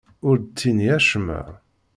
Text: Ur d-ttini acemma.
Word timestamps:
Ur 0.27 0.35
d-ttini 0.39 0.89
acemma. 0.97 1.41